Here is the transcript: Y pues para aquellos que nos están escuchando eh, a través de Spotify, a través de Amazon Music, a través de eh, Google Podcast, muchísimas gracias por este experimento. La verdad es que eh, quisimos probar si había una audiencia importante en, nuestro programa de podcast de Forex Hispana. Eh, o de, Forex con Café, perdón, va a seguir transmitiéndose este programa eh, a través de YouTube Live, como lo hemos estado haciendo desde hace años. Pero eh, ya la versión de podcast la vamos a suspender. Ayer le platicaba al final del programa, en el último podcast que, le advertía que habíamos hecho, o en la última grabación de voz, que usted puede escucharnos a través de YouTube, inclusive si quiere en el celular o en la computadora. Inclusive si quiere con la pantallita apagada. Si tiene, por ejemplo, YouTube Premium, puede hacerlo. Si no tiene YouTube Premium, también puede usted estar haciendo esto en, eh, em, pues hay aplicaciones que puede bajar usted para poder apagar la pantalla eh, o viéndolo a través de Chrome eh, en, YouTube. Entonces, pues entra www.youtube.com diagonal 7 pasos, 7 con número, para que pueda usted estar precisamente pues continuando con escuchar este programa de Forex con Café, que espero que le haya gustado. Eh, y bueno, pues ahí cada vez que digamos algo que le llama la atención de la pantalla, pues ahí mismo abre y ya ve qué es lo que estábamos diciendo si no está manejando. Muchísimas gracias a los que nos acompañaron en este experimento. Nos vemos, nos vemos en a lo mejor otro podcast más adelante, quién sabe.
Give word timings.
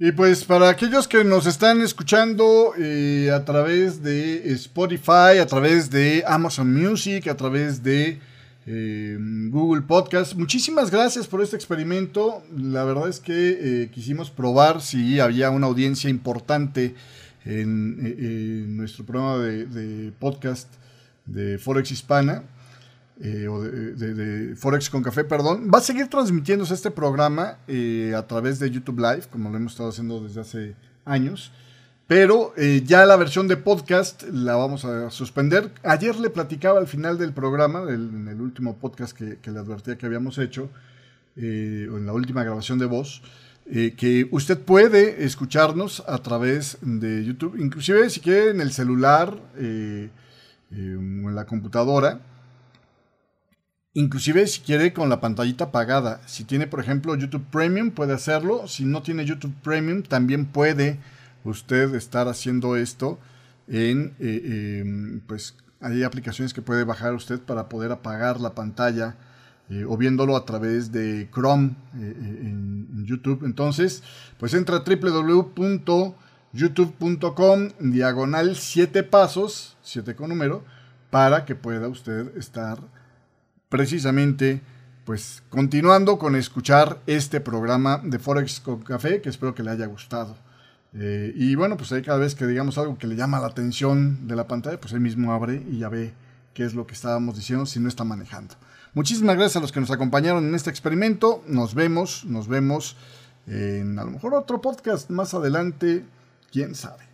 Y 0.00 0.12
pues 0.12 0.44
para 0.44 0.68
aquellos 0.68 1.08
que 1.08 1.24
nos 1.24 1.46
están 1.46 1.82
escuchando 1.82 2.72
eh, 2.78 3.32
a 3.34 3.44
través 3.44 4.00
de 4.00 4.52
Spotify, 4.52 5.38
a 5.40 5.46
través 5.46 5.90
de 5.90 6.22
Amazon 6.24 6.72
Music, 6.72 7.26
a 7.26 7.36
través 7.36 7.82
de 7.82 8.20
eh, 8.66 9.18
Google 9.50 9.82
Podcast, 9.82 10.34
muchísimas 10.34 10.92
gracias 10.92 11.26
por 11.26 11.42
este 11.42 11.56
experimento. 11.56 12.44
La 12.56 12.84
verdad 12.84 13.08
es 13.08 13.18
que 13.18 13.32
eh, 13.82 13.90
quisimos 13.92 14.30
probar 14.30 14.82
si 14.82 15.18
había 15.18 15.50
una 15.50 15.66
audiencia 15.66 16.08
importante 16.08 16.94
en, 17.44 18.76
nuestro 18.76 19.04
programa 19.04 19.38
de 19.38 20.12
podcast 20.20 20.68
de 21.26 21.58
Forex 21.58 21.90
Hispana. 21.90 22.44
Eh, 23.20 23.48
o 23.48 23.60
de, 23.60 24.54
Forex 24.54 24.88
con 24.88 25.02
Café, 25.02 25.24
perdón, 25.24 25.68
va 25.74 25.78
a 25.78 25.80
seguir 25.80 26.06
transmitiéndose 26.06 26.74
este 26.74 26.92
programa 26.92 27.58
eh, 27.66 28.14
a 28.16 28.24
través 28.26 28.60
de 28.60 28.70
YouTube 28.70 29.00
Live, 29.00 29.24
como 29.30 29.50
lo 29.50 29.56
hemos 29.56 29.72
estado 29.72 29.88
haciendo 29.88 30.20
desde 30.20 30.40
hace 30.40 30.76
años. 31.04 31.50
Pero 32.06 32.54
eh, 32.56 32.82
ya 32.86 33.04
la 33.06 33.16
versión 33.16 33.48
de 33.48 33.56
podcast 33.56 34.22
la 34.32 34.54
vamos 34.54 34.84
a 34.84 35.10
suspender. 35.10 35.72
Ayer 35.82 36.16
le 36.16 36.30
platicaba 36.30 36.78
al 36.78 36.86
final 36.86 37.18
del 37.18 37.32
programa, 37.32 37.82
en 37.88 38.28
el 38.28 38.40
último 38.40 38.76
podcast 38.76 39.16
que, 39.16 39.50
le 39.50 39.58
advertía 39.58 39.98
que 39.98 40.06
habíamos 40.06 40.38
hecho, 40.38 40.70
o 41.36 41.40
en 41.40 42.06
la 42.06 42.12
última 42.12 42.44
grabación 42.44 42.78
de 42.78 42.86
voz, 42.86 43.22
que 43.66 44.26
usted 44.30 44.58
puede 44.58 45.24
escucharnos 45.24 46.02
a 46.06 46.18
través 46.18 46.78
de 46.80 47.24
YouTube, 47.24 47.56
inclusive 47.58 48.08
si 48.08 48.20
quiere 48.20 48.50
en 48.50 48.62
el 48.62 48.72
celular 48.72 49.34
o 49.34 49.60
en 49.60 51.34
la 51.34 51.44
computadora. 51.44 52.20
Inclusive 53.98 54.46
si 54.46 54.60
quiere 54.60 54.92
con 54.92 55.08
la 55.08 55.20
pantallita 55.20 55.64
apagada. 55.64 56.20
Si 56.24 56.44
tiene, 56.44 56.68
por 56.68 56.78
ejemplo, 56.78 57.16
YouTube 57.16 57.44
Premium, 57.50 57.90
puede 57.90 58.14
hacerlo. 58.14 58.68
Si 58.68 58.84
no 58.84 59.02
tiene 59.02 59.24
YouTube 59.24 59.56
Premium, 59.60 60.04
también 60.04 60.46
puede 60.46 61.00
usted 61.42 61.92
estar 61.96 62.28
haciendo 62.28 62.76
esto 62.76 63.18
en, 63.66 64.14
eh, 64.20 64.82
em, 64.84 65.18
pues 65.26 65.56
hay 65.80 66.04
aplicaciones 66.04 66.54
que 66.54 66.62
puede 66.62 66.84
bajar 66.84 67.12
usted 67.12 67.40
para 67.40 67.68
poder 67.68 67.90
apagar 67.90 68.40
la 68.40 68.54
pantalla 68.54 69.16
eh, 69.68 69.84
o 69.84 69.96
viéndolo 69.96 70.36
a 70.36 70.44
través 70.44 70.92
de 70.92 71.28
Chrome 71.34 71.74
eh, 71.96 72.14
en, 72.42 73.04
YouTube. 73.04 73.42
Entonces, 73.44 74.04
pues 74.38 74.54
entra 74.54 74.78
www.youtube.com 74.78 77.68
diagonal 77.80 78.54
7 78.54 79.02
pasos, 79.02 79.76
7 79.82 80.14
con 80.14 80.28
número, 80.28 80.62
para 81.10 81.44
que 81.44 81.56
pueda 81.56 81.88
usted 81.88 82.36
estar 82.36 82.78
precisamente 83.68 84.60
pues 85.04 85.42
continuando 85.48 86.18
con 86.18 86.36
escuchar 86.36 87.00
este 87.06 87.40
programa 87.40 87.98
de 88.04 88.18
Forex 88.18 88.60
con 88.60 88.82
Café, 88.82 89.22
que 89.22 89.30
espero 89.30 89.54
que 89.54 89.62
le 89.62 89.70
haya 89.70 89.86
gustado. 89.86 90.36
Eh, 90.92 91.32
y 91.34 91.54
bueno, 91.54 91.78
pues 91.78 91.92
ahí 91.92 92.02
cada 92.02 92.18
vez 92.18 92.34
que 92.34 92.46
digamos 92.46 92.76
algo 92.76 92.98
que 92.98 93.06
le 93.06 93.16
llama 93.16 93.40
la 93.40 93.46
atención 93.46 94.28
de 94.28 94.36
la 94.36 94.46
pantalla, 94.46 94.78
pues 94.78 94.92
ahí 94.92 95.00
mismo 95.00 95.32
abre 95.32 95.62
y 95.70 95.78
ya 95.78 95.88
ve 95.88 96.12
qué 96.52 96.64
es 96.64 96.74
lo 96.74 96.86
que 96.86 96.92
estábamos 96.92 97.36
diciendo 97.36 97.64
si 97.64 97.80
no 97.80 97.88
está 97.88 98.04
manejando. 98.04 98.54
Muchísimas 98.92 99.36
gracias 99.36 99.56
a 99.56 99.60
los 99.60 99.72
que 99.72 99.80
nos 99.80 99.90
acompañaron 99.90 100.46
en 100.46 100.54
este 100.54 100.68
experimento. 100.68 101.42
Nos 101.46 101.74
vemos, 101.74 102.26
nos 102.26 102.46
vemos 102.46 102.96
en 103.46 103.98
a 103.98 104.04
lo 104.04 104.10
mejor 104.10 104.34
otro 104.34 104.60
podcast 104.60 105.08
más 105.08 105.32
adelante, 105.32 106.04
quién 106.52 106.74
sabe. 106.74 107.07